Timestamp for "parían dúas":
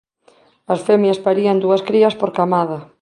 1.25-1.81